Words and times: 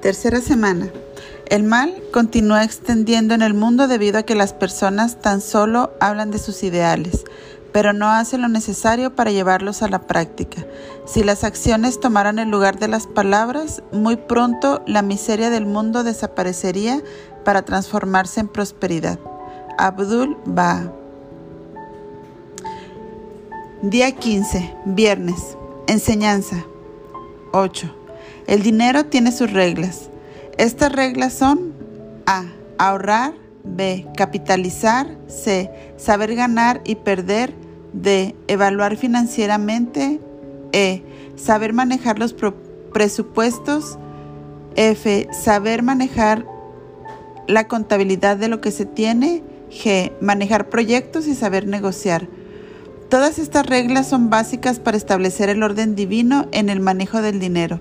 Tercera 0.00 0.40
semana. 0.40 0.88
El 1.46 1.62
mal 1.62 1.94
continúa 2.10 2.64
extendiendo 2.64 3.34
en 3.34 3.42
el 3.42 3.52
mundo 3.52 3.86
debido 3.86 4.18
a 4.18 4.22
que 4.22 4.34
las 4.34 4.54
personas 4.54 5.20
tan 5.20 5.42
solo 5.42 5.92
hablan 6.00 6.30
de 6.30 6.38
sus 6.38 6.62
ideales, 6.62 7.24
pero 7.72 7.92
no 7.92 8.08
hacen 8.08 8.40
lo 8.40 8.48
necesario 8.48 9.14
para 9.14 9.30
llevarlos 9.30 9.82
a 9.82 9.88
la 9.88 10.06
práctica. 10.06 10.64
Si 11.04 11.22
las 11.22 11.44
acciones 11.44 12.00
tomaran 12.00 12.38
el 12.38 12.48
lugar 12.48 12.78
de 12.78 12.88
las 12.88 13.06
palabras, 13.06 13.82
muy 13.92 14.16
pronto 14.16 14.82
la 14.86 15.02
miseria 15.02 15.50
del 15.50 15.66
mundo 15.66 16.02
desaparecería 16.02 17.02
para 17.44 17.62
transformarse 17.62 18.40
en 18.40 18.48
prosperidad. 18.48 19.18
Abdul 19.76 20.38
Baha. 20.46 20.92
Día 23.82 24.12
15, 24.12 24.76
viernes. 24.86 25.58
Enseñanza. 25.86 26.64
8. 27.52 27.99
El 28.50 28.64
dinero 28.64 29.06
tiene 29.06 29.30
sus 29.30 29.52
reglas. 29.52 30.10
Estas 30.58 30.90
reglas 30.90 31.32
son 31.32 31.72
A. 32.26 32.46
Ahorrar. 32.78 33.32
B. 33.62 34.08
Capitalizar. 34.16 35.06
C. 35.28 35.70
Saber 35.96 36.34
ganar 36.34 36.80
y 36.84 36.96
perder. 36.96 37.54
D. 37.92 38.34
Evaluar 38.48 38.96
financieramente. 38.96 40.18
E. 40.72 41.04
Saber 41.36 41.72
manejar 41.72 42.18
los 42.18 42.34
presupuestos. 42.92 44.00
F. 44.74 45.28
Saber 45.30 45.84
manejar 45.84 46.44
la 47.46 47.68
contabilidad 47.68 48.36
de 48.36 48.48
lo 48.48 48.60
que 48.60 48.72
se 48.72 48.84
tiene. 48.84 49.44
G. 49.70 50.10
Manejar 50.20 50.70
proyectos 50.70 51.28
y 51.28 51.36
saber 51.36 51.68
negociar. 51.68 52.26
Todas 53.10 53.38
estas 53.38 53.66
reglas 53.66 54.08
son 54.08 54.28
básicas 54.28 54.80
para 54.80 54.96
establecer 54.96 55.50
el 55.50 55.62
orden 55.62 55.94
divino 55.94 56.48
en 56.50 56.68
el 56.68 56.80
manejo 56.80 57.22
del 57.22 57.38
dinero 57.38 57.80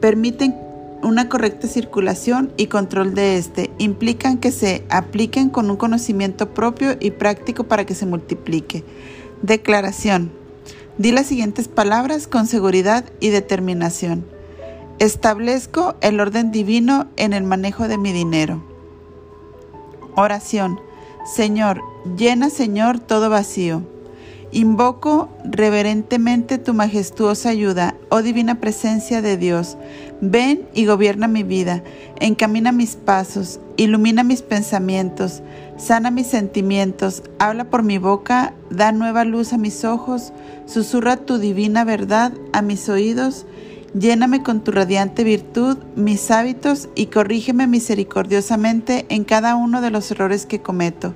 permiten 0.00 0.54
una 1.02 1.28
correcta 1.28 1.66
circulación 1.66 2.52
y 2.56 2.66
control 2.66 3.14
de 3.14 3.36
este, 3.36 3.70
implican 3.78 4.38
que 4.38 4.50
se 4.52 4.84
apliquen 4.90 5.48
con 5.48 5.70
un 5.70 5.76
conocimiento 5.76 6.52
propio 6.52 6.96
y 7.00 7.10
práctico 7.12 7.64
para 7.64 7.86
que 7.86 7.94
se 7.94 8.06
multiplique. 8.06 8.84
Declaración. 9.42 10.30
Di 10.98 11.12
las 11.12 11.26
siguientes 11.26 11.68
palabras 11.68 12.26
con 12.26 12.46
seguridad 12.46 13.04
y 13.20 13.30
determinación. 13.30 14.26
Establezco 14.98 15.94
el 16.02 16.20
orden 16.20 16.52
divino 16.52 17.06
en 17.16 17.32
el 17.32 17.44
manejo 17.44 17.88
de 17.88 17.96
mi 17.96 18.12
dinero. 18.12 18.62
Oración. 20.14 20.78
Señor, 21.24 21.80
llena, 22.16 22.50
Señor, 22.50 22.98
todo 22.98 23.30
vacío. 23.30 23.82
Invoco 24.52 25.28
reverentemente 25.44 26.58
tu 26.58 26.74
majestuosa 26.74 27.50
ayuda, 27.50 27.94
oh 28.08 28.20
divina 28.20 28.58
presencia 28.58 29.22
de 29.22 29.36
Dios. 29.36 29.76
Ven 30.20 30.62
y 30.74 30.86
gobierna 30.86 31.28
mi 31.28 31.44
vida, 31.44 31.84
encamina 32.18 32.72
mis 32.72 32.96
pasos, 32.96 33.60
ilumina 33.76 34.24
mis 34.24 34.42
pensamientos, 34.42 35.42
sana 35.76 36.10
mis 36.10 36.26
sentimientos, 36.26 37.22
habla 37.38 37.70
por 37.70 37.84
mi 37.84 37.98
boca, 37.98 38.52
da 38.70 38.90
nueva 38.90 39.24
luz 39.24 39.52
a 39.52 39.58
mis 39.58 39.84
ojos, 39.84 40.32
susurra 40.66 41.16
tu 41.16 41.38
divina 41.38 41.84
verdad 41.84 42.32
a 42.52 42.60
mis 42.60 42.88
oídos, 42.88 43.46
lléname 43.94 44.42
con 44.42 44.64
tu 44.64 44.72
radiante 44.72 45.22
virtud 45.22 45.78
mis 45.94 46.28
hábitos 46.32 46.88
y 46.96 47.06
corrígeme 47.06 47.68
misericordiosamente 47.68 49.06
en 49.10 49.22
cada 49.22 49.54
uno 49.54 49.80
de 49.80 49.90
los 49.90 50.10
errores 50.10 50.44
que 50.44 50.60
cometo. 50.60 51.14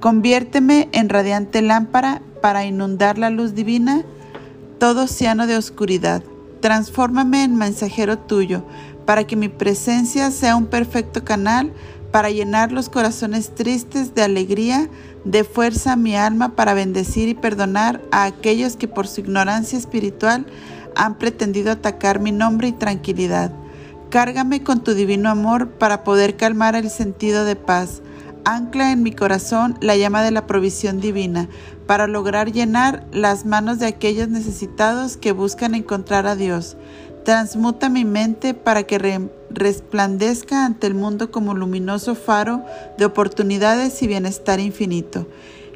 Conviérteme 0.00 0.88
en 0.90 1.08
radiante 1.08 1.62
lámpara 1.62 2.22
para 2.42 2.66
inundar 2.66 3.16
la 3.16 3.30
luz 3.30 3.54
divina 3.54 4.04
todo 4.78 5.04
océano 5.04 5.46
de 5.46 5.56
oscuridad. 5.56 6.22
Transfórmame 6.60 7.44
en 7.44 7.56
mensajero 7.56 8.18
tuyo, 8.18 8.64
para 9.06 9.24
que 9.24 9.36
mi 9.36 9.48
presencia 9.48 10.30
sea 10.30 10.56
un 10.56 10.66
perfecto 10.66 11.24
canal 11.24 11.72
para 12.10 12.30
llenar 12.30 12.72
los 12.72 12.90
corazones 12.90 13.54
tristes 13.54 14.14
de 14.14 14.22
alegría, 14.22 14.90
de 15.24 15.44
fuerza 15.44 15.96
mi 15.96 16.14
alma 16.14 16.54
para 16.54 16.74
bendecir 16.74 17.28
y 17.28 17.34
perdonar 17.34 18.02
a 18.10 18.24
aquellos 18.24 18.76
que 18.76 18.88
por 18.88 19.06
su 19.06 19.20
ignorancia 19.20 19.78
espiritual 19.78 20.44
han 20.94 21.16
pretendido 21.18 21.72
atacar 21.72 22.20
mi 22.20 22.32
nombre 22.32 22.68
y 22.68 22.72
tranquilidad. 22.72 23.52
Cárgame 24.10 24.62
con 24.62 24.84
tu 24.84 24.94
divino 24.94 25.30
amor 25.30 25.70
para 25.70 26.04
poder 26.04 26.36
calmar 26.36 26.74
el 26.74 26.90
sentido 26.90 27.46
de 27.46 27.56
paz 27.56 28.02
ancla 28.44 28.92
en 28.92 29.02
mi 29.02 29.12
corazón 29.12 29.76
la 29.80 29.96
llama 29.96 30.22
de 30.22 30.30
la 30.30 30.46
provisión 30.46 31.00
divina 31.00 31.48
para 31.86 32.06
lograr 32.06 32.52
llenar 32.52 33.06
las 33.12 33.44
manos 33.44 33.78
de 33.78 33.86
aquellos 33.86 34.28
necesitados 34.28 35.16
que 35.16 35.32
buscan 35.32 35.74
encontrar 35.74 36.26
a 36.26 36.36
Dios. 36.36 36.76
Transmuta 37.24 37.88
mi 37.88 38.04
mente 38.04 38.52
para 38.52 38.82
que 38.82 39.28
resplandezca 39.50 40.64
ante 40.64 40.88
el 40.88 40.94
mundo 40.94 41.30
como 41.30 41.54
luminoso 41.54 42.14
faro 42.14 42.64
de 42.98 43.04
oportunidades 43.04 44.02
y 44.02 44.08
bienestar 44.08 44.58
infinito. 44.58 45.26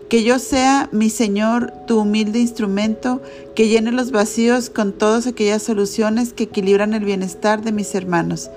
Que 0.08 0.22
yo 0.22 0.38
sea, 0.38 0.88
mi 0.92 1.10
Señor, 1.10 1.72
tu 1.86 2.00
humilde 2.00 2.38
instrumento, 2.38 3.20
que 3.56 3.66
llene 3.66 3.90
los 3.90 4.12
vacíos 4.12 4.70
con 4.70 4.92
todas 4.92 5.26
aquellas 5.26 5.62
soluciones 5.62 6.32
que 6.32 6.44
equilibran 6.44 6.94
el 6.94 7.04
bienestar 7.04 7.62
de 7.62 7.72
mis 7.72 7.92
hermanos. 7.94 8.50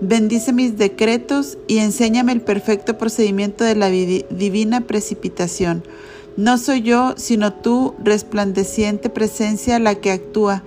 Bendice 0.00 0.52
mis 0.52 0.76
decretos 0.76 1.56
y 1.68 1.78
enséñame 1.78 2.32
el 2.32 2.42
perfecto 2.42 2.98
procedimiento 2.98 3.64
de 3.64 3.76
la 3.76 3.88
divina 3.88 4.82
precipitación. 4.82 5.82
No 6.36 6.58
soy 6.58 6.82
yo, 6.82 7.14
sino 7.16 7.54
tú, 7.54 7.94
resplandeciente 8.04 9.08
presencia, 9.08 9.78
la 9.78 9.94
que 9.94 10.10
actúa. 10.10 10.62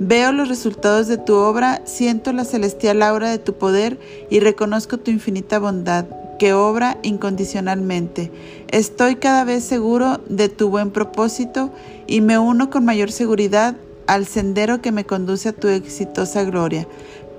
Veo 0.00 0.32
los 0.32 0.48
resultados 0.48 1.06
de 1.06 1.16
tu 1.16 1.34
obra, 1.34 1.82
siento 1.86 2.32
la 2.32 2.44
celestial 2.44 3.02
aura 3.02 3.30
de 3.30 3.38
tu 3.38 3.52
poder 3.52 4.00
y 4.30 4.40
reconozco 4.40 4.98
tu 4.98 5.12
infinita 5.12 5.60
bondad, 5.60 6.06
que 6.40 6.52
obra 6.52 6.98
incondicionalmente. 7.04 8.32
Estoy 8.66 9.14
cada 9.14 9.44
vez 9.44 9.62
seguro 9.62 10.20
de 10.28 10.48
tu 10.48 10.70
buen 10.70 10.90
propósito 10.90 11.70
y 12.08 12.20
me 12.20 12.36
uno 12.36 12.68
con 12.68 12.84
mayor 12.84 13.12
seguridad 13.12 13.76
al 14.08 14.26
sendero 14.26 14.82
que 14.82 14.90
me 14.90 15.06
conduce 15.06 15.50
a 15.50 15.52
tu 15.52 15.68
exitosa 15.68 16.42
gloria. 16.42 16.88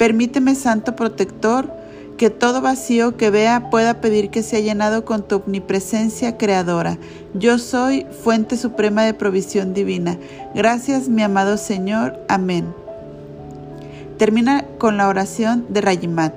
Permíteme, 0.04 0.54
Santo 0.54 0.98
Protector, 0.98 1.72
que 2.18 2.30
todo 2.30 2.60
vacío 2.60 3.16
que 3.16 3.30
vea 3.30 3.70
pueda 3.70 4.02
pedir 4.02 4.32
que 4.32 4.44
sea 4.44 4.60
llenado 4.60 5.06
con 5.06 5.26
tu 5.26 5.38
omnipresencia 5.38 6.38
creadora. 6.38 6.98
Yo 7.34 7.58
soy 7.58 8.06
fuente 8.22 8.58
suprema 8.58 9.04
de 9.04 9.14
provisión 9.14 9.74
divina. 9.74 10.18
Gracias, 10.54 11.08
mi 11.08 11.22
amado 11.22 11.56
Señor. 11.56 12.20
Amén. 12.28 12.66
Termina 14.18 14.66
con 14.78 14.98
la 14.98 15.08
oración 15.08 15.68
de 15.70 15.80
Rayimat. 15.80 16.34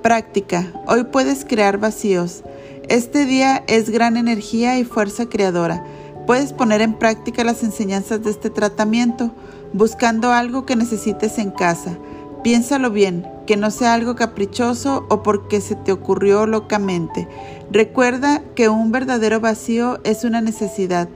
Práctica. 0.00 0.72
Hoy 0.86 1.02
puedes 1.02 1.44
crear 1.44 1.78
vacíos. 1.78 2.44
Este 2.88 3.26
día 3.26 3.64
es 3.66 3.90
gran 3.90 4.16
energía 4.16 4.78
y 4.78 4.84
fuerza 4.84 5.26
creadora. 5.26 5.84
Puedes 6.28 6.52
poner 6.52 6.80
en 6.80 6.94
práctica 6.94 7.42
las 7.42 7.64
enseñanzas 7.64 8.22
de 8.22 8.30
este 8.30 8.50
tratamiento, 8.50 9.32
buscando 9.72 10.30
algo 10.30 10.64
que 10.64 10.76
necesites 10.76 11.38
en 11.38 11.50
casa. 11.50 11.98
Piénsalo 12.44 12.90
bien, 12.90 13.26
que 13.46 13.56
no 13.56 13.70
sea 13.70 13.94
algo 13.94 14.16
caprichoso 14.16 15.06
o 15.08 15.22
porque 15.22 15.62
se 15.62 15.76
te 15.76 15.92
ocurrió 15.92 16.46
locamente. 16.46 17.26
Recuerda 17.70 18.42
que 18.54 18.68
un 18.68 18.92
verdadero 18.92 19.40
vacío 19.40 19.98
es 20.04 20.24
una 20.24 20.42
necesidad. 20.42 21.08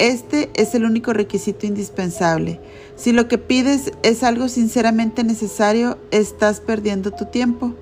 Este 0.00 0.50
es 0.54 0.74
el 0.74 0.84
único 0.84 1.12
requisito 1.12 1.68
indispensable. 1.68 2.60
Si 2.96 3.12
lo 3.12 3.28
que 3.28 3.38
pides 3.38 3.92
es 4.02 4.24
algo 4.24 4.48
sinceramente 4.48 5.22
necesario, 5.22 5.96
estás 6.10 6.58
perdiendo 6.58 7.12
tu 7.12 7.26
tiempo 7.26 7.74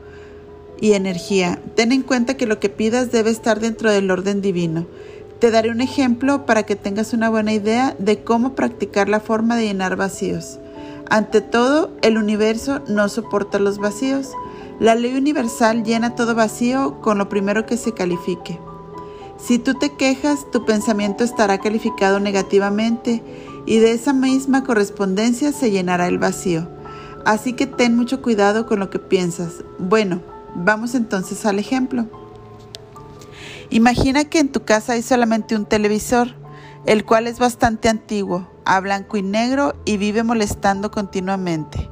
y 0.79 0.93
energía. 0.93 1.63
Ten 1.75 1.93
en 1.93 2.03
cuenta 2.03 2.37
que 2.37 2.47
lo 2.47 2.61
que 2.61 2.69
pidas 2.69 3.11
debe 3.11 3.31
estar 3.31 3.59
dentro 3.59 3.91
del 3.91 4.11
orden 4.11 4.43
divino. 4.43 4.87
Te 5.39 5.51
daré 5.51 5.71
un 5.71 5.81
ejemplo 5.81 6.45
para 6.45 6.65
que 6.65 6.77
tengas 6.77 7.15
una 7.15 7.31
buena 7.31 7.55
idea 7.55 7.97
de 7.99 8.23
cómo 8.23 8.55
practicar 8.55 9.09
la 9.09 9.21
forma 9.21 9.57
de 9.57 9.65
llenar 9.65 9.97
vacíos. 9.97 10.59
Ante 11.13 11.43
todo, 11.43 11.91
el 12.01 12.17
universo 12.17 12.81
no 12.89 13.07
soporta 13.11 13.59
los 13.59 13.77
vacíos. 13.77 14.31
La 14.81 14.95
ley 14.95 15.15
universal 15.15 15.85
llena 15.85 16.15
todo 16.15 16.35
vacío 16.35 17.03
con 17.03 17.19
lo 17.19 17.29
primero 17.29 17.67
que 17.67 17.77
se 17.77 17.93
califique. 17.93 18.59
Si 19.37 19.59
tú 19.59 19.75
te 19.75 19.95
quejas, 19.95 20.51
tu 20.51 20.65
pensamiento 20.65 21.23
estará 21.23 21.59
calificado 21.59 22.19
negativamente 22.19 23.23
y 23.67 23.79
de 23.79 23.93
esa 23.93 24.15
misma 24.15 24.65
correspondencia 24.65 25.53
se 25.53 25.71
llenará 25.71 26.07
el 26.07 26.19
vacío. 26.19 26.67
Así 27.27 27.53
que 27.53 27.67
ten 27.67 27.95
mucho 27.95 28.23
cuidado 28.23 28.65
con 28.65 28.81
lo 28.81 28.89
que 28.89 28.99
piensas. 28.99 29.65
Bueno, 29.79 30.23
vamos 30.55 30.95
entonces 30.95 31.45
al 31.45 31.59
ejemplo. 31.59 32.07
Imagina 33.69 34.25
que 34.25 34.39
en 34.39 34.51
tu 34.51 34.65
casa 34.65 34.95
hay 34.95 35.03
solamente 35.03 35.57
un 35.57 35.67
televisor, 35.67 36.29
el 36.87 37.05
cual 37.05 37.27
es 37.27 37.39
bastante 37.39 37.91
antiguo, 37.91 38.49
a 38.65 38.81
blanco 38.81 39.17
y 39.17 39.23
negro 39.23 39.75
y 39.85 39.97
vive 39.97 40.23
molestando 40.23 40.91
continuamente. 40.91 41.91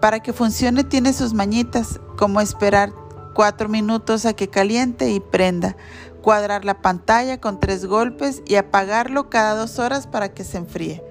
Para 0.00 0.20
que 0.20 0.32
funcione 0.32 0.84
tiene 0.84 1.12
sus 1.12 1.34
mañitas, 1.34 2.00
como 2.16 2.40
esperar 2.40 2.92
cuatro 3.34 3.68
minutos 3.68 4.26
a 4.26 4.32
que 4.32 4.48
caliente 4.48 5.10
y 5.10 5.20
prenda, 5.20 5.76
cuadrar 6.22 6.64
la 6.64 6.80
pantalla 6.82 7.40
con 7.40 7.60
tres 7.60 7.86
golpes 7.86 8.42
y 8.46 8.56
apagarlo 8.56 9.30
cada 9.30 9.54
dos 9.54 9.78
horas 9.78 10.06
para 10.06 10.32
que 10.32 10.44
se 10.44 10.58
enfríe. 10.58 11.02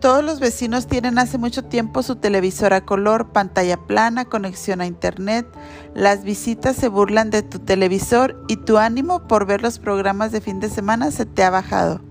Todos 0.00 0.24
los 0.24 0.40
vecinos 0.40 0.86
tienen 0.86 1.18
hace 1.18 1.36
mucho 1.36 1.62
tiempo 1.62 2.02
su 2.02 2.16
televisor 2.16 2.72
a 2.72 2.86
color, 2.86 3.32
pantalla 3.32 3.76
plana, 3.76 4.24
conexión 4.24 4.80
a 4.80 4.86
internet. 4.86 5.46
Las 5.94 6.24
visitas 6.24 6.76
se 6.76 6.88
burlan 6.88 7.28
de 7.28 7.42
tu 7.42 7.58
televisor 7.58 8.42
y 8.48 8.56
tu 8.56 8.78
ánimo 8.78 9.28
por 9.28 9.44
ver 9.44 9.60
los 9.60 9.78
programas 9.78 10.32
de 10.32 10.40
fin 10.40 10.58
de 10.58 10.70
semana 10.70 11.10
se 11.10 11.26
te 11.26 11.44
ha 11.44 11.50
bajado. 11.50 12.09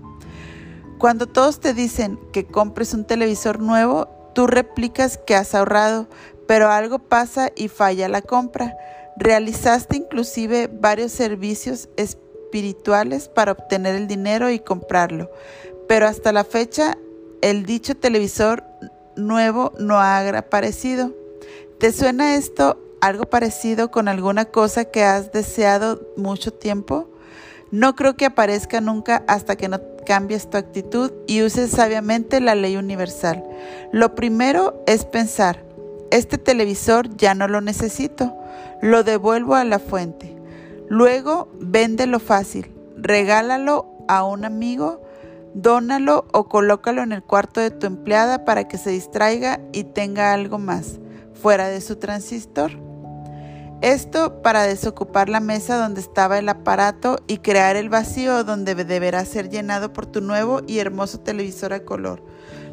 Cuando 1.00 1.26
todos 1.26 1.60
te 1.60 1.72
dicen 1.72 2.20
que 2.30 2.46
compres 2.46 2.92
un 2.92 3.06
televisor 3.06 3.58
nuevo, 3.58 4.06
tú 4.34 4.46
replicas 4.46 5.16
que 5.16 5.34
has 5.34 5.54
ahorrado, 5.54 6.08
pero 6.46 6.68
algo 6.68 6.98
pasa 6.98 7.50
y 7.56 7.68
falla 7.68 8.06
la 8.06 8.20
compra. 8.20 8.76
Realizaste 9.16 9.96
inclusive 9.96 10.68
varios 10.70 11.10
servicios 11.12 11.88
espirituales 11.96 13.30
para 13.30 13.52
obtener 13.52 13.94
el 13.94 14.08
dinero 14.08 14.50
y 14.50 14.58
comprarlo, 14.58 15.30
pero 15.88 16.06
hasta 16.06 16.32
la 16.32 16.44
fecha 16.44 16.98
el 17.40 17.64
dicho 17.64 17.96
televisor 17.96 18.62
nuevo 19.16 19.72
no 19.78 19.98
ha 19.98 20.18
aparecido. 20.36 21.14
¿Te 21.78 21.92
suena 21.92 22.34
esto 22.34 22.78
algo 23.00 23.24
parecido 23.24 23.90
con 23.90 24.06
alguna 24.06 24.44
cosa 24.44 24.84
que 24.84 25.02
has 25.02 25.32
deseado 25.32 25.98
mucho 26.18 26.52
tiempo? 26.52 27.09
No 27.70 27.94
creo 27.94 28.16
que 28.16 28.26
aparezca 28.26 28.80
nunca 28.80 29.22
hasta 29.26 29.56
que 29.56 29.68
no 29.68 29.80
cambies 30.04 30.50
tu 30.50 30.56
actitud 30.56 31.12
y 31.26 31.42
uses 31.42 31.70
sabiamente 31.70 32.40
la 32.40 32.54
ley 32.54 32.76
universal. 32.76 33.44
Lo 33.92 34.14
primero 34.14 34.82
es 34.86 35.04
pensar, 35.04 35.62
este 36.10 36.38
televisor 36.38 37.16
ya 37.16 37.34
no 37.34 37.46
lo 37.46 37.60
necesito, 37.60 38.34
lo 38.82 39.04
devuelvo 39.04 39.54
a 39.54 39.64
la 39.64 39.78
fuente. 39.78 40.36
Luego, 40.88 41.48
véndelo 41.60 42.18
fácil, 42.18 42.72
regálalo 42.96 43.86
a 44.08 44.24
un 44.24 44.44
amigo, 44.44 45.00
Dónalo 45.54 46.26
o 46.32 46.48
colócalo 46.48 47.02
en 47.02 47.10
el 47.10 47.24
cuarto 47.24 47.60
de 47.60 47.72
tu 47.72 47.86
empleada 47.86 48.44
para 48.44 48.68
que 48.68 48.78
se 48.78 48.90
distraiga 48.90 49.60
y 49.72 49.84
tenga 49.84 50.32
algo 50.32 50.58
más 50.58 51.00
fuera 51.34 51.68
de 51.68 51.80
su 51.80 51.96
transistor. 51.96 52.89
Esto 53.82 54.42
para 54.42 54.64
desocupar 54.64 55.30
la 55.30 55.40
mesa 55.40 55.78
donde 55.78 56.02
estaba 56.02 56.38
el 56.38 56.50
aparato 56.50 57.18
y 57.26 57.38
crear 57.38 57.76
el 57.76 57.88
vacío 57.88 58.44
donde 58.44 58.74
deberá 58.74 59.24
ser 59.24 59.48
llenado 59.48 59.90
por 59.94 60.04
tu 60.04 60.20
nuevo 60.20 60.60
y 60.66 60.80
hermoso 60.80 61.20
televisor 61.20 61.72
a 61.72 61.80
color. 61.80 62.22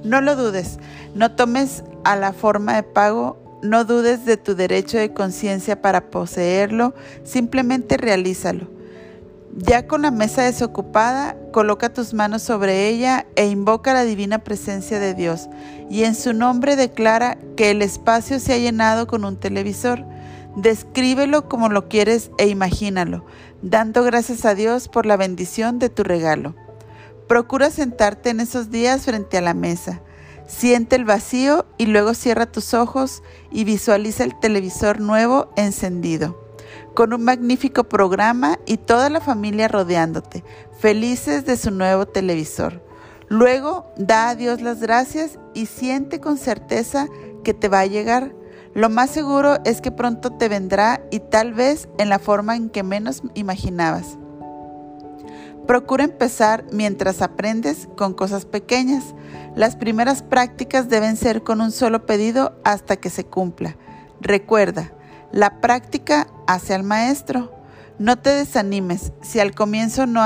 No 0.03 0.19
lo 0.19 0.35
dudes, 0.35 0.79
no 1.15 1.33
tomes 1.33 1.85
a 2.03 2.17
la 2.17 2.33
forma 2.33 2.75
de 2.75 2.83
pago, 2.83 3.37
no 3.63 3.85
dudes 3.85 4.25
de 4.25 4.35
tu 4.35 4.53
derecho 4.53 4.97
de 4.97 5.13
conciencia 5.13 5.81
para 5.81 6.09
poseerlo, 6.09 6.93
simplemente 7.23 7.95
realízalo. 7.95 8.67
Ya 9.55 9.87
con 9.87 10.01
la 10.01 10.11
mesa 10.11 10.43
desocupada, 10.43 11.37
coloca 11.51 11.91
tus 11.91 12.13
manos 12.13 12.43
sobre 12.43 12.89
ella 12.89 13.25
e 13.35 13.47
invoca 13.47 13.93
la 13.93 14.03
divina 14.03 14.39
presencia 14.39 14.99
de 14.99 15.13
Dios, 15.13 15.47
y 15.89 16.03
en 16.03 16.15
su 16.15 16.33
nombre 16.33 16.75
declara 16.75 17.37
que 17.55 17.71
el 17.71 17.81
espacio 17.81 18.39
se 18.39 18.53
ha 18.53 18.57
llenado 18.57 19.07
con 19.07 19.23
un 19.23 19.37
televisor. 19.37 20.03
Descríbelo 20.57 21.47
como 21.47 21.69
lo 21.69 21.87
quieres 21.87 22.31
e 22.39 22.47
imagínalo, 22.47 23.23
dando 23.61 24.03
gracias 24.03 24.43
a 24.43 24.55
Dios 24.55 24.89
por 24.89 25.05
la 25.05 25.15
bendición 25.15 25.77
de 25.77 25.89
tu 25.89 26.03
regalo. 26.03 26.55
Procura 27.27 27.69
sentarte 27.69 28.31
en 28.31 28.39
esos 28.39 28.71
días 28.71 29.03
frente 29.03 29.37
a 29.37 29.41
la 29.41 29.53
mesa. 29.53 30.01
Siente 30.47 30.95
el 30.95 31.05
vacío 31.05 31.67
y 31.77 31.85
luego 31.85 32.15
cierra 32.15 32.47
tus 32.47 32.73
ojos 32.73 33.21
y 33.51 33.65
visualiza 33.65 34.23
el 34.23 34.37
televisor 34.39 34.99
nuevo 34.99 35.51
encendido 35.55 36.47
con 36.95 37.13
un 37.13 37.23
magnífico 37.23 37.83
programa 37.83 38.57
y 38.65 38.77
toda 38.77 39.11
la 39.11 39.21
familia 39.21 39.67
rodeándote, 39.67 40.43
felices 40.79 41.45
de 41.45 41.55
su 41.55 41.69
nuevo 41.69 42.07
televisor. 42.07 42.83
Luego 43.29 43.93
da 43.97 44.29
a 44.29 44.35
Dios 44.35 44.61
las 44.61 44.79
gracias 44.79 45.37
y 45.53 45.67
siente 45.67 46.19
con 46.19 46.39
certeza 46.39 47.07
que 47.43 47.53
te 47.53 47.67
va 47.67 47.81
a 47.81 47.85
llegar. 47.85 48.33
Lo 48.77 48.89
más 48.91 49.09
seguro 49.09 49.57
es 49.65 49.81
que 49.81 49.89
pronto 49.89 50.33
te 50.33 50.49
vendrá 50.49 51.01
y 51.09 51.19
tal 51.19 51.55
vez 51.55 51.89
en 51.97 52.09
la 52.09 52.19
forma 52.19 52.55
en 52.55 52.69
que 52.69 52.83
menos 52.83 53.23
imaginabas. 53.33 54.19
Procura 55.65 56.03
empezar 56.03 56.63
mientras 56.71 57.23
aprendes 57.23 57.89
con 57.97 58.13
cosas 58.13 58.45
pequeñas. 58.45 59.15
Las 59.55 59.75
primeras 59.75 60.21
prácticas 60.21 60.89
deben 60.89 61.17
ser 61.17 61.41
con 61.41 61.59
un 61.59 61.71
solo 61.71 62.05
pedido 62.05 62.55
hasta 62.63 62.97
que 62.97 63.09
se 63.09 63.23
cumpla. 63.23 63.75
Recuerda, 64.21 64.93
la 65.31 65.59
práctica 65.59 66.27
hace 66.45 66.75
al 66.75 66.83
maestro. 66.83 67.51
No 67.97 68.19
te 68.19 68.29
desanimes 68.29 69.11
si 69.23 69.39
al 69.39 69.55
comienzo 69.55 70.05
no, 70.05 70.23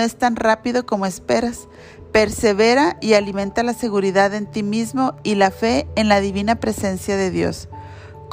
es 0.00 0.16
tan 0.16 0.36
rápido 0.36 0.86
como 0.86 1.04
esperas. 1.04 1.68
Persevera 2.12 2.96
y 3.02 3.12
alimenta 3.12 3.62
la 3.62 3.74
seguridad 3.74 4.32
en 4.32 4.46
ti 4.46 4.62
mismo 4.62 5.16
y 5.22 5.34
la 5.34 5.50
fe 5.50 5.86
en 5.96 6.08
la 6.08 6.20
divina 6.20 6.54
presencia 6.54 7.18
de 7.18 7.30
Dios. 7.30 7.68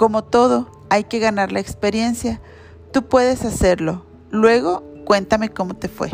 Como 0.01 0.23
todo, 0.23 0.67
hay 0.89 1.03
que 1.03 1.19
ganar 1.19 1.51
la 1.51 1.59
experiencia. 1.59 2.41
Tú 2.91 3.03
puedes 3.03 3.45
hacerlo. 3.45 4.03
Luego, 4.31 4.83
cuéntame 5.05 5.49
cómo 5.49 5.75
te 5.75 5.89
fue. 5.89 6.09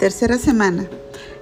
Tercera 0.00 0.38
semana. 0.38 0.88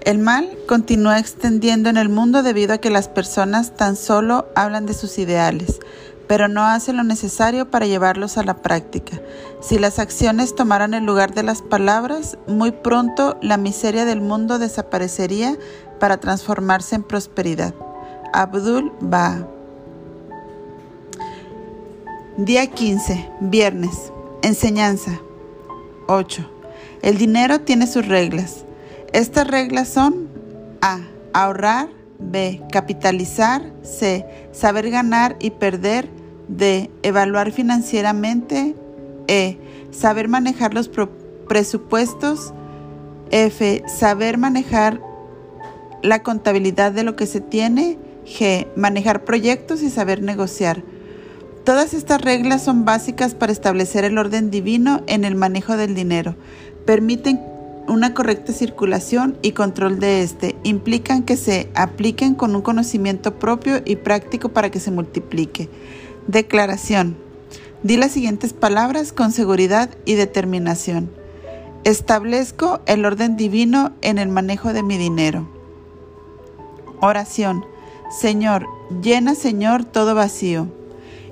El 0.02 0.18
mal 0.18 0.48
continúa 0.66 1.18
extendiendo 1.18 1.90
en 1.90 1.98
el 1.98 2.08
mundo 2.08 2.42
debido 2.42 2.72
a 2.72 2.78
que 2.78 2.88
las 2.88 3.08
personas 3.08 3.76
tan 3.76 3.96
solo 3.96 4.48
hablan 4.54 4.86
de 4.86 4.94
sus 4.94 5.18
ideales, 5.18 5.78
pero 6.26 6.48
no 6.48 6.64
hacen 6.64 6.96
lo 6.96 7.04
necesario 7.04 7.70
para 7.70 7.86
llevarlos 7.86 8.38
a 8.38 8.42
la 8.42 8.62
práctica. 8.62 9.20
Si 9.60 9.78
las 9.78 9.98
acciones 9.98 10.54
tomaran 10.54 10.94
el 10.94 11.04
lugar 11.04 11.34
de 11.34 11.42
las 11.42 11.60
palabras, 11.60 12.38
muy 12.46 12.70
pronto 12.70 13.36
la 13.42 13.58
miseria 13.58 14.06
del 14.06 14.22
mundo 14.22 14.58
desaparecería 14.58 15.58
para 15.98 16.18
transformarse 16.18 16.94
en 16.94 17.02
prosperidad. 17.02 17.74
Abdul 18.32 18.92
Ba. 19.00 19.46
Día 22.38 22.66
15, 22.68 23.28
viernes. 23.40 24.12
Enseñanza. 24.40 25.20
8. 26.06 26.48
El 27.02 27.18
dinero 27.18 27.60
tiene 27.60 27.86
sus 27.86 28.08
reglas. 28.08 28.64
Estas 29.12 29.46
reglas 29.46 29.88
son 29.88 30.28
A. 30.80 31.00
Ahorrar. 31.32 31.88
B. 32.18 32.62
Capitalizar. 32.70 33.62
C. 33.82 34.26
Saber 34.52 34.90
ganar 34.90 35.36
y 35.40 35.50
perder. 35.50 36.08
D. 36.48 36.90
Evaluar 37.02 37.52
financieramente. 37.52 38.74
E. 39.26 39.58
Saber 39.90 40.28
manejar 40.28 40.74
los 40.74 40.90
presupuestos. 41.48 42.52
F. 43.30 43.82
Saber 43.86 44.38
manejar 44.38 45.00
la 46.02 46.22
contabilidad 46.22 46.92
de 46.92 47.02
lo 47.02 47.16
que 47.16 47.26
se 47.26 47.40
tiene. 47.40 47.98
G. 48.24 48.68
Manejar 48.76 49.24
proyectos 49.24 49.82
y 49.82 49.90
saber 49.90 50.22
negociar. 50.22 50.82
Todas 51.64 51.94
estas 51.94 52.20
reglas 52.20 52.62
son 52.62 52.84
básicas 52.84 53.34
para 53.34 53.52
establecer 53.52 54.04
el 54.04 54.18
orden 54.18 54.50
divino 54.50 55.02
en 55.06 55.24
el 55.24 55.34
manejo 55.34 55.76
del 55.76 55.94
dinero 55.94 56.36
permiten 56.90 57.40
una 57.88 58.14
correcta 58.14 58.52
circulación 58.52 59.36
y 59.42 59.52
control 59.52 59.98
de 59.98 60.22
este, 60.22 60.56
implican 60.62 61.22
que 61.22 61.36
se 61.36 61.70
apliquen 61.74 62.34
con 62.34 62.54
un 62.54 62.62
conocimiento 62.62 63.38
propio 63.38 63.82
y 63.84 63.96
práctico 63.96 64.50
para 64.50 64.70
que 64.70 64.80
se 64.80 64.90
multiplique. 64.90 65.68
Declaración. 66.26 67.16
Di 67.82 67.96
las 67.96 68.12
siguientes 68.12 68.52
palabras 68.52 69.12
con 69.12 69.32
seguridad 69.32 69.90
y 70.04 70.14
determinación. 70.14 71.10
Establezco 71.84 72.80
el 72.86 73.06
orden 73.06 73.36
divino 73.36 73.92
en 74.02 74.18
el 74.18 74.28
manejo 74.28 74.72
de 74.72 74.82
mi 74.82 74.98
dinero. 74.98 75.48
Oración. 77.00 77.64
Señor, 78.10 78.66
llena, 79.02 79.34
Señor, 79.34 79.84
todo 79.84 80.14
vacío. 80.14 80.68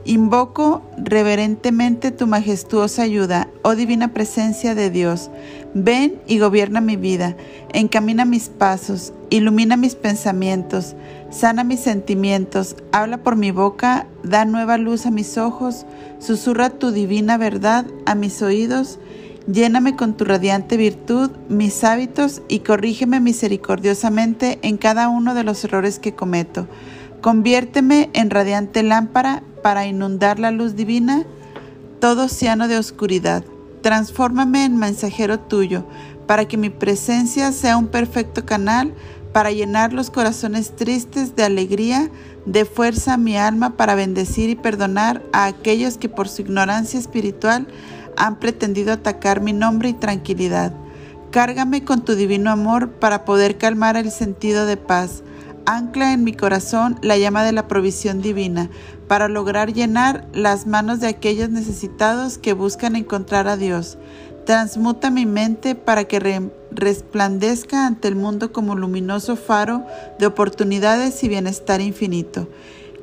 Invoco 0.05 0.81
reverentemente 0.97 2.11
tu 2.13 2.27
majestuosa 2.27 3.03
ayuda, 3.03 3.48
oh 3.63 3.75
divina 3.75 4.13
presencia 4.13 4.75
de 4.75 4.91
Dios. 4.91 5.31
Ven 5.75 6.21
y 6.27 6.39
gobierna 6.39 6.81
mi 6.81 6.97
vida, 6.97 7.37
encamina 7.73 8.25
mis 8.25 8.49
pasos, 8.49 9.13
ilumina 9.31 9.77
mis 9.77 9.95
pensamientos, 9.95 10.97
sana 11.31 11.65
mis 11.65 11.81
sentimientos, 11.81 12.77
habla 12.93 13.19
por 13.19 13.37
mi 13.37 13.51
boca, 13.51 14.07
da 14.23 14.45
nueva 14.45 14.79
luz 14.79 15.07
a 15.07 15.11
mis 15.11 15.37
ojos, 15.37 15.85
susurra 16.19 16.71
tu 16.71 16.91
divina 16.91 17.37
verdad 17.37 17.85
a 18.07 18.15
mis 18.15 18.41
oídos, 18.43 18.99
lléname 19.47 19.97
con 19.97 20.17
tu 20.17 20.25
radiante 20.25 20.77
virtud 20.77 21.31
mis 21.49 21.85
hábitos 21.85 22.43
y 22.49 22.61
corrígeme 22.61 23.21
misericordiosamente 23.21 24.59
en 24.63 24.79
cada 24.79 25.09
uno 25.09 25.35
de 25.35 25.45
los 25.45 25.63
errores 25.65 25.99
que 25.99 26.15
cometo. 26.15 26.67
Conviérteme 27.21 28.11
en 28.13 28.31
radiante 28.31 28.83
lámpara 28.83 29.43
para 29.63 29.87
inundar 29.87 30.39
la 30.39 30.51
luz 30.51 30.77
divina 30.77 31.27
todo 32.01 32.25
océano 32.25 32.69
de 32.69 32.79
oscuridad. 32.79 33.45
Transfórmame 33.83 34.65
en 34.65 34.77
mensajero 34.77 35.39
tuyo 35.39 35.85
para 36.27 36.47
que 36.47 36.57
mi 36.57 36.71
presencia 36.71 37.53
sea 37.53 37.77
un 37.77 37.89
perfecto 37.89 38.45
canal 38.45 38.93
para 39.33 39.51
llenar 39.51 39.93
los 39.93 40.11
corazones 40.11 40.75
tristes 40.75 41.37
de 41.37 41.45
alegría, 41.45 42.11
de 42.45 42.65
fuerza 42.65 43.15
a 43.15 43.19
mi 43.19 43.37
alma 43.37 43.77
para 43.77 43.95
bendecir 43.95 44.51
y 44.51 44.57
perdonar 44.57 45.23
a 45.33 45.47
aquellos 45.47 45.97
que 45.97 46.09
por 46.09 46.29
su 46.29 46.43
ignorancia 46.43 46.99
espiritual 46.99 47.67
han 48.17 48.37
pretendido 48.37 48.93
atacar 48.93 49.41
mi 49.41 49.53
nombre 49.53 49.91
y 49.91 49.95
tranquilidad. 49.95 50.73
Cárgame 51.31 51.85
con 51.85 52.05
tu 52.05 52.15
divino 52.15 52.51
amor 52.51 52.91
para 52.91 53.25
poder 53.25 53.59
calmar 53.59 53.97
el 53.97 54.11
sentido 54.11 54.67
de 54.67 54.77
paz. 54.77 55.23
Ancla 55.71 56.15
en 56.15 56.25
mi 56.25 56.33
corazón 56.33 56.99
la 57.03 57.19
llama 57.19 57.45
de 57.45 57.53
la 57.53 57.69
provisión 57.69 58.23
divina 58.23 58.71
para 59.07 59.29
lograr 59.29 59.75
llenar 59.75 60.27
las 60.33 60.67
manos 60.67 61.01
de 61.01 61.09
aquellos 61.09 61.51
necesitados 61.51 62.39
que 62.39 62.55
buscan 62.55 62.97
encontrar 62.97 63.49
a 63.49 63.59
Dios. 63.59 63.99
Transmuta 64.47 65.11
mi 65.11 65.27
mente 65.27 65.75
para 65.75 66.05
que 66.05 66.51
resplandezca 66.71 67.87
ante 67.87 68.09
el 68.09 68.17
mundo 68.17 68.51
como 68.51 68.77
luminoso 68.77 69.37
faro 69.37 69.85
de 70.19 70.25
oportunidades 70.25 71.23
y 71.23 71.29
bienestar 71.29 71.83
infinito. 71.83 72.49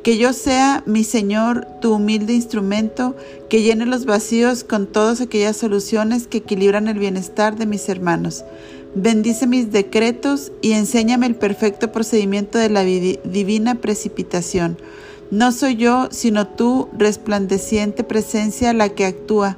Que 0.01 0.17
yo 0.17 0.33
sea, 0.33 0.81
mi 0.87 1.03
Señor, 1.03 1.67
tu 1.81 1.93
humilde 1.93 2.33
instrumento, 2.33 3.15
que 3.47 3.61
llene 3.61 3.85
los 3.85 4.05
vacíos 4.05 4.63
con 4.63 4.87
todas 4.87 5.21
aquellas 5.21 5.57
soluciones 5.57 6.25
que 6.25 6.39
equilibran 6.39 6.87
el 6.87 6.97
bienestar 6.97 7.57
de 7.57 7.67
mis 7.67 7.89
hermanos. 7.89 8.43
Bendice 8.95 9.45
mis 9.45 9.71
decretos 9.71 10.51
y 10.61 10.71
enséñame 10.71 11.27
el 11.27 11.35
perfecto 11.35 11.91
procedimiento 11.91 12.57
de 12.57 12.69
la 12.69 12.83
divina 12.83 13.75
precipitación. 13.75 14.77
No 15.31 15.51
soy 15.51 15.75
yo, 15.75 16.07
sino 16.11 16.47
tú, 16.47 16.87
resplandeciente 16.97 18.03
presencia, 18.03 18.73
la 18.73 18.89
que 18.89 19.05
actúa 19.05 19.57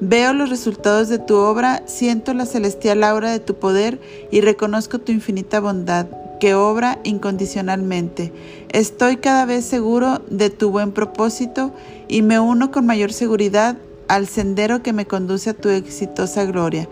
Veo 0.00 0.32
los 0.32 0.48
resultados 0.48 1.08
de 1.08 1.18
tu 1.18 1.34
obra, 1.36 1.82
siento 1.86 2.32
la 2.32 2.46
celestial 2.46 3.02
aura 3.02 3.32
de 3.32 3.40
tu 3.40 3.54
poder 3.54 4.00
y 4.30 4.40
reconozco 4.40 5.00
tu 5.00 5.10
infinita 5.10 5.58
bondad 5.58 6.06
que 6.38 6.54
obra 6.54 7.00
incondicionalmente. 7.02 8.32
Estoy 8.68 9.16
cada 9.16 9.44
vez 9.44 9.64
seguro 9.64 10.22
de 10.30 10.50
tu 10.50 10.70
buen 10.70 10.92
propósito 10.92 11.72
y 12.06 12.22
me 12.22 12.38
uno 12.38 12.70
con 12.70 12.86
mayor 12.86 13.12
seguridad 13.12 13.76
al 14.06 14.28
sendero 14.28 14.84
que 14.84 14.92
me 14.92 15.06
conduce 15.06 15.50
a 15.50 15.54
tu 15.54 15.68
exitosa 15.68 16.44
gloria. 16.44 16.88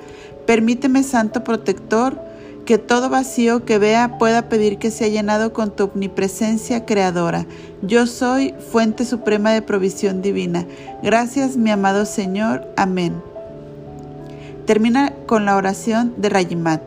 Permíteme, 0.46 1.02
Santo 1.02 1.42
Protector, 1.42 2.20
que 2.66 2.78
todo 2.78 3.08
vacío 3.08 3.64
que 3.64 3.78
vea 3.78 4.18
pueda 4.18 4.48
pedir 4.48 4.78
que 4.78 4.90
sea 4.90 5.08
llenado 5.08 5.52
con 5.52 5.74
tu 5.74 5.84
omnipresencia 5.84 6.84
creadora. 6.84 7.46
Yo 7.82 8.06
soy 8.06 8.54
fuente 8.70 9.04
suprema 9.04 9.52
de 9.52 9.62
provisión 9.62 10.22
divina. 10.22 10.66
Gracias, 11.02 11.56
mi 11.56 11.70
amado 11.70 12.04
Señor. 12.06 12.66
Amén. 12.76 13.22
Termina 14.66 15.12
con 15.26 15.44
la 15.44 15.56
oración 15.56 16.14
de 16.16 16.28
Rayimat. 16.28 16.82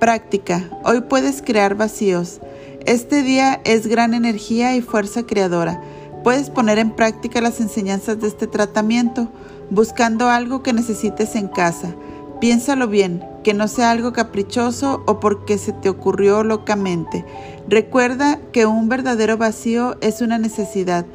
Práctica. 0.00 0.68
Hoy 0.84 1.02
puedes 1.02 1.40
crear 1.40 1.76
vacíos. 1.76 2.40
Este 2.84 3.22
día 3.22 3.60
es 3.64 3.86
gran 3.86 4.12
energía 4.12 4.74
y 4.76 4.82
fuerza 4.82 5.22
creadora. 5.24 5.80
Puedes 6.24 6.50
poner 6.50 6.78
en 6.78 6.90
práctica 6.90 7.40
las 7.40 7.60
enseñanzas 7.60 8.20
de 8.20 8.26
este 8.26 8.48
tratamiento, 8.48 9.28
buscando 9.70 10.28
algo 10.28 10.62
que 10.64 10.72
necesites 10.72 11.36
en 11.36 11.46
casa. 11.46 11.94
Piénsalo 12.40 12.86
bien, 12.86 13.24
que 13.42 13.54
no 13.54 13.66
sea 13.66 13.90
algo 13.90 14.12
caprichoso 14.12 15.02
o 15.06 15.20
porque 15.20 15.56
se 15.56 15.72
te 15.72 15.88
ocurrió 15.88 16.44
locamente. 16.44 17.24
Recuerda 17.68 18.40
que 18.52 18.66
un 18.66 18.88
verdadero 18.88 19.38
vacío 19.38 19.96
es 20.02 20.20
una 20.20 20.36
necesidad. 20.36 21.06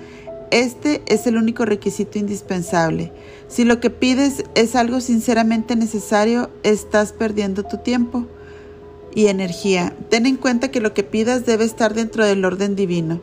Este 0.49 1.03
es 1.05 1.27
el 1.27 1.37
único 1.37 1.63
requisito 1.63 2.17
indispensable. 2.17 3.13
Si 3.47 3.63
lo 3.63 3.79
que 3.79 3.89
pides 3.89 4.43
es 4.55 4.75
algo 4.75 4.99
sinceramente 4.99 5.75
necesario, 5.75 6.49
estás 6.63 7.13
perdiendo 7.13 7.63
tu 7.63 7.77
tiempo 7.77 8.25
y 9.13 9.27
energía. 9.27 9.95
Ten 10.09 10.25
en 10.25 10.37
cuenta 10.37 10.71
que 10.71 10.81
lo 10.81 10.93
que 10.93 11.03
pidas 11.03 11.45
debe 11.45 11.65
estar 11.65 11.93
dentro 11.93 12.25
del 12.25 12.43
orden 12.43 12.75
divino. 12.75 13.21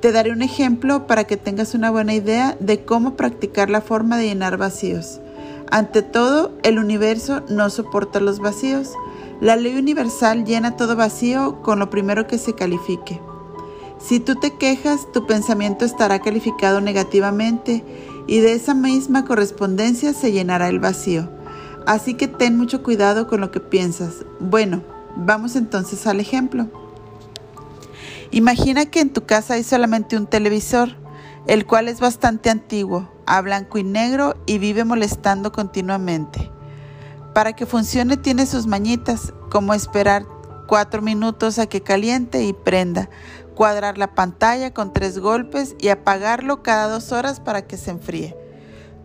Te 0.00 0.12
daré 0.12 0.30
un 0.30 0.42
ejemplo 0.42 1.06
para 1.06 1.24
que 1.24 1.36
tengas 1.36 1.74
una 1.74 1.90
buena 1.90 2.14
idea 2.14 2.56
de 2.60 2.84
cómo 2.84 3.16
practicar 3.16 3.70
la 3.70 3.80
forma 3.80 4.18
de 4.18 4.26
llenar 4.26 4.56
vacíos. 4.56 5.20
Ante 5.70 6.02
todo, 6.02 6.52
el 6.62 6.78
universo 6.78 7.42
no 7.48 7.68
soporta 7.70 8.20
los 8.20 8.38
vacíos. 8.38 8.92
La 9.40 9.56
ley 9.56 9.76
universal 9.76 10.44
llena 10.44 10.76
todo 10.76 10.96
vacío 10.96 11.60
con 11.62 11.78
lo 11.78 11.90
primero 11.90 12.26
que 12.26 12.38
se 12.38 12.54
califique. 12.54 13.20
Si 13.98 14.20
tú 14.20 14.36
te 14.36 14.56
quejas, 14.56 15.10
tu 15.12 15.26
pensamiento 15.26 15.84
estará 15.84 16.20
calificado 16.20 16.80
negativamente 16.80 17.84
y 18.26 18.40
de 18.40 18.52
esa 18.52 18.74
misma 18.74 19.24
correspondencia 19.24 20.12
se 20.12 20.32
llenará 20.32 20.68
el 20.68 20.78
vacío. 20.78 21.28
Así 21.86 22.14
que 22.14 22.28
ten 22.28 22.56
mucho 22.56 22.82
cuidado 22.82 23.26
con 23.26 23.40
lo 23.40 23.50
que 23.50 23.60
piensas. 23.60 24.24
Bueno, 24.40 24.82
vamos 25.16 25.56
entonces 25.56 26.06
al 26.06 26.20
ejemplo. 26.20 26.68
Imagina 28.30 28.86
que 28.86 29.00
en 29.00 29.10
tu 29.10 29.24
casa 29.24 29.54
hay 29.54 29.64
solamente 29.64 30.16
un 30.16 30.26
televisor, 30.26 30.90
el 31.48 31.66
cual 31.66 31.88
es 31.88 31.98
bastante 31.98 32.50
antiguo 32.50 33.10
a 33.26 33.40
blanco 33.40 33.78
y 33.78 33.82
negro 33.82 34.36
y 34.46 34.58
vive 34.58 34.84
molestando 34.84 35.50
continuamente. 35.50 36.52
Para 37.34 37.54
que 37.54 37.66
funcione 37.66 38.18
tiene 38.18 38.46
sus 38.46 38.66
mañitas, 38.66 39.32
como 39.50 39.72
esperar 39.72 40.26
cuatro 40.66 41.00
minutos 41.00 41.58
a 41.58 41.66
que 41.66 41.82
caliente 41.82 42.44
y 42.44 42.52
prenda, 42.52 43.08
cuadrar 43.54 43.96
la 43.96 44.14
pantalla 44.14 44.74
con 44.74 44.92
tres 44.92 45.18
golpes 45.18 45.74
y 45.80 45.88
apagarlo 45.88 46.62
cada 46.62 46.86
dos 46.88 47.12
horas 47.12 47.40
para 47.40 47.66
que 47.66 47.78
se 47.78 47.92
enfríe. 47.92 48.36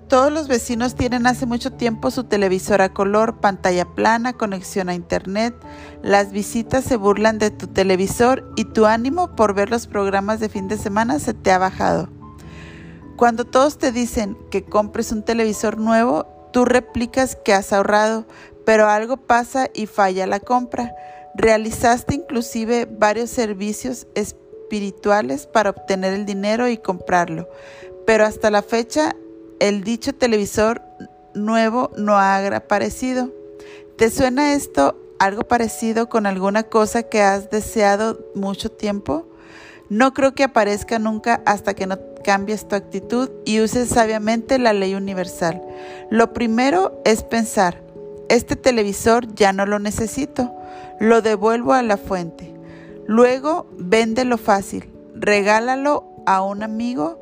Todos 0.10 0.32
los 0.32 0.50
vecinos 0.50 0.96
tienen 0.96 1.26
hace 1.26 1.46
mucho 1.46 1.72
tiempo 1.72 2.12
su 2.12 2.26
televisor 2.26 2.82
a 2.82 2.94
color, 2.94 3.40
pantalla 3.40 3.86
plana, 3.86 4.34
conexión 4.34 4.90
a 4.90 4.96
internet. 4.96 5.56
Las 6.04 6.32
visitas 6.32 6.84
se 6.84 6.98
burlan 6.98 7.40
de 7.40 7.52
tu 7.52 7.68
televisor 7.68 8.52
y 8.58 8.66
tu 8.66 8.86
ánimo 8.86 9.34
por 9.36 9.54
ver 9.54 9.72
los 9.72 9.88
programas 9.88 10.42
de 10.42 10.50
fin 10.50 10.68
de 10.68 10.78
semana 10.78 11.20
se 11.20 11.34
te 11.34 11.52
ha 11.52 11.58
bajado. 11.58 12.10
Cuando 13.16 13.46
todos 13.46 13.78
te 13.78 13.92
dicen 13.92 14.38
que 14.50 14.64
compres 14.64 15.12
un 15.12 15.24
televisor 15.24 15.78
nuevo, 15.78 16.26
tú 16.52 16.66
replicas 16.66 17.36
que 17.36 17.54
has 17.54 17.72
ahorrado, 17.72 18.26
pero 18.66 18.88
algo 18.88 19.18
pasa 19.18 19.70
y 19.74 19.86
falla 19.86 20.26
la 20.26 20.40
compra. 20.40 20.96
Realizaste 21.36 22.16
inclusive 22.16 22.86
varios 22.86 23.30
servicios 23.30 24.08
espirituales 24.16 25.46
para 25.46 25.70
obtener 25.70 26.14
el 26.14 26.26
dinero 26.26 26.68
y 26.68 26.78
comprarlo, 26.78 27.48
pero 28.06 28.26
hasta 28.26 28.50
la 28.50 28.62
fecha 28.62 29.16
el 29.60 29.84
dicho 29.84 30.14
televisor 30.14 30.82
nuevo 31.36 31.92
no 31.98 32.18
ha 32.18 32.46
aparecido. 32.48 33.32
¿Te 33.96 34.10
suena 34.10 34.54
esto 34.54 34.98
algo 35.20 35.44
parecido 35.44 36.10
con 36.10 36.26
alguna 36.26 36.64
cosa 36.64 37.04
que 37.04 37.22
has 37.22 37.52
deseado 37.52 38.20
mucho 38.34 38.72
tiempo? 38.72 39.28
No 39.90 40.14
creo 40.14 40.34
que 40.34 40.44
aparezca 40.44 40.98
nunca 40.98 41.42
hasta 41.46 41.74
que 41.74 41.86
no 41.86 41.98
cambies 42.24 42.68
tu 42.68 42.76
actitud 42.76 43.30
y 43.46 43.62
uses 43.62 43.90
sabiamente 43.90 44.58
la 44.58 44.74
ley 44.74 44.96
universal. 44.96 45.62
Lo 46.10 46.34
primero 46.34 47.00
es 47.06 47.24
pensar, 47.24 47.82
este 48.30 48.56
televisor 48.56 49.34
ya 49.36 49.54
no 49.54 49.66
lo 49.66 49.80
necesito, 49.80 50.54
lo 51.00 51.22
devuelvo 51.22 51.74
a 51.74 51.84
la 51.84 51.98
fuente. 51.98 52.54
Luego, 53.06 53.68
véndelo 53.78 54.38
fácil, 54.38 54.90
regálalo 55.14 56.06
a 56.26 56.42
un 56.42 56.64
amigo, 56.64 57.20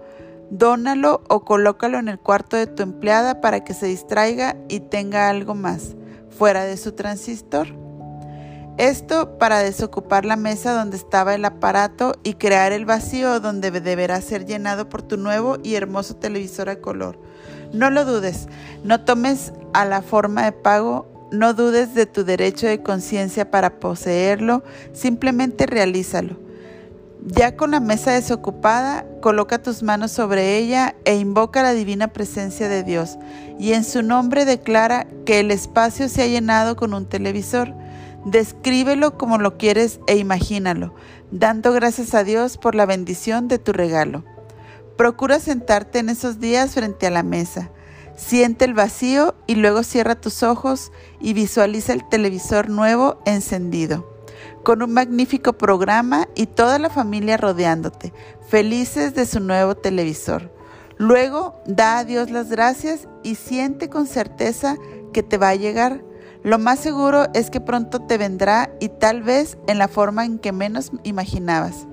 dónalo 0.51 1.21
o 1.27 1.43
colócalo 1.43 1.97
en 1.97 2.07
el 2.07 2.19
cuarto 2.19 2.55
de 2.55 2.67
tu 2.67 2.83
empleada 2.83 3.41
para 3.41 3.63
que 3.63 3.73
se 3.73 3.87
distraiga 3.87 4.55
y 4.69 4.79
tenga 4.79 5.29
algo 5.29 5.55
más 5.55 5.95
fuera 6.29 6.63
de 6.63 6.77
su 6.77 6.93
transistor. 6.93 7.80
Esto 8.77 9.37
para 9.37 9.59
desocupar 9.59 10.25
la 10.25 10.37
mesa 10.37 10.73
donde 10.73 10.97
estaba 10.97 11.35
el 11.35 11.45
aparato 11.45 12.13
y 12.23 12.35
crear 12.35 12.71
el 12.71 12.85
vacío 12.85 13.39
donde 13.39 13.69
deberá 13.69 14.21
ser 14.21 14.45
llenado 14.45 14.89
por 14.89 15.01
tu 15.01 15.17
nuevo 15.17 15.57
y 15.61 15.75
hermoso 15.75 16.15
televisor 16.15 16.69
a 16.69 16.77
color. 16.77 17.19
No 17.73 17.89
lo 17.89 18.05
dudes, 18.05 18.47
no 18.83 19.01
tomes 19.01 19.53
a 19.73 19.85
la 19.85 20.01
forma 20.01 20.45
de 20.45 20.51
pago, 20.51 21.05
no 21.31 21.53
dudes 21.53 21.93
de 21.93 22.05
tu 22.05 22.23
derecho 22.23 22.67
de 22.67 22.81
conciencia 22.81 23.51
para 23.51 23.79
poseerlo, 23.79 24.63
simplemente 24.93 25.65
realízalo. 25.65 26.37
Ya 27.23 27.55
con 27.55 27.71
la 27.71 27.79
mesa 27.79 28.11
desocupada, 28.11 29.05
coloca 29.21 29.61
tus 29.61 29.83
manos 29.83 30.11
sobre 30.11 30.57
ella 30.57 30.95
e 31.05 31.15
invoca 31.15 31.61
la 31.61 31.73
divina 31.73 32.07
presencia 32.07 32.67
de 32.67 32.83
Dios, 32.83 33.17
y 33.59 33.73
en 33.73 33.83
su 33.83 34.01
nombre 34.01 34.43
declara 34.43 35.05
que 35.25 35.39
el 35.39 35.51
espacio 35.51 36.09
se 36.09 36.23
ha 36.23 36.27
llenado 36.27 36.75
con 36.75 36.95
un 36.95 37.05
televisor. 37.05 37.75
Descríbelo 38.25 39.17
como 39.17 39.39
lo 39.39 39.57
quieres 39.57 39.99
e 40.05 40.17
imagínalo, 40.17 40.93
dando 41.31 41.73
gracias 41.73 42.13
a 42.13 42.23
Dios 42.23 42.57
por 42.57 42.75
la 42.75 42.85
bendición 42.85 43.47
de 43.47 43.57
tu 43.57 43.73
regalo. 43.73 44.23
Procura 44.95 45.39
sentarte 45.39 45.99
en 45.99 46.09
esos 46.09 46.39
días 46.39 46.75
frente 46.75 47.07
a 47.07 47.11
la 47.11 47.23
mesa. 47.23 47.71
Siente 48.15 48.65
el 48.65 48.75
vacío 48.75 49.33
y 49.47 49.55
luego 49.55 49.81
cierra 49.81 50.13
tus 50.13 50.43
ojos 50.43 50.91
y 51.19 51.33
visualiza 51.33 51.93
el 51.93 52.07
televisor 52.07 52.69
nuevo 52.69 53.19
encendido, 53.25 54.07
con 54.63 54.83
un 54.83 54.93
magnífico 54.93 55.53
programa 55.53 56.27
y 56.35 56.45
toda 56.45 56.77
la 56.77 56.91
familia 56.91 57.37
rodeándote, 57.37 58.13
felices 58.47 59.15
de 59.15 59.25
su 59.25 59.39
nuevo 59.39 59.75
televisor. 59.75 60.53
Luego 60.97 61.55
da 61.65 61.97
a 61.97 62.05
Dios 62.05 62.29
las 62.29 62.49
gracias 62.49 63.07
y 63.23 63.33
siente 63.33 63.89
con 63.89 64.05
certeza 64.05 64.75
que 65.13 65.23
te 65.23 65.39
va 65.39 65.49
a 65.49 65.55
llegar 65.55 66.03
Lo 66.43 66.57
más 66.57 66.79
seguro 66.79 67.27
es 67.33 67.49
que 67.49 67.61
pronto 67.61 68.01
te 68.01 68.17
vendrá 68.17 68.71
y 68.79 68.89
tal 68.89 69.21
vez 69.21 69.57
en 69.67 69.77
la 69.77 69.87
forma 69.87 70.25
en 70.25 70.39
que 70.39 70.51
menos 70.51 70.91
imaginabas. 71.03 71.87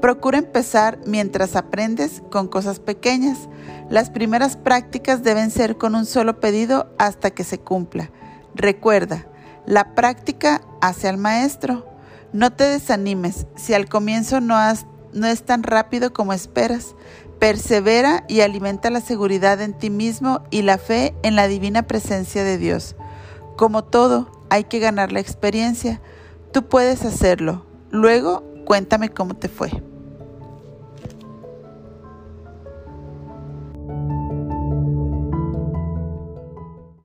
Procura 0.00 0.38
empezar 0.38 0.98
mientras 1.06 1.56
aprendes 1.56 2.22
con 2.30 2.48
cosas 2.48 2.80
pequeñas. 2.80 3.48
Las 3.88 4.10
primeras 4.10 4.56
prácticas 4.56 5.22
deben 5.22 5.50
ser 5.50 5.78
con 5.78 5.94
un 5.94 6.04
solo 6.04 6.40
pedido 6.40 6.88
hasta 6.98 7.30
que 7.30 7.44
se 7.44 7.58
cumpla. 7.58 8.10
Recuerda, 8.54 9.26
la 9.64 9.94
práctica 9.94 10.60
hace 10.80 11.08
al 11.08 11.16
maestro. 11.16 11.86
No 12.32 12.52
te 12.52 12.64
desanimes 12.64 13.46
si 13.56 13.72
al 13.72 13.88
comienzo 13.88 14.40
no, 14.40 14.58
es 14.68 15.42
tan 15.44 15.62
rápido 15.62 16.12
como 16.12 16.32
esperas. 16.32 16.94
Persevera 17.38 18.24
y 18.28 18.40
alimenta 18.40 18.90
la 18.90 19.00
seguridad 19.00 19.60
en 19.60 19.74
ti 19.74 19.90
mismo 19.90 20.42
y 20.50 20.62
la 20.62 20.78
fe 20.78 21.14
en 21.22 21.36
la 21.36 21.48
divina 21.48 21.82
presencia 21.82 22.44
de 22.44 22.58
Dios. 22.58 22.96
Como 23.56 23.84
todo, 23.84 24.30
hay 24.50 24.64
que 24.64 24.78
ganar 24.78 25.12
la 25.12 25.20
experiencia. 25.20 26.00
Tú 26.52 26.66
puedes 26.66 27.04
hacerlo. 27.04 27.66
Luego, 27.90 28.42
cuéntame 28.64 29.10
cómo 29.10 29.34
te 29.34 29.48
fue. 29.48 29.70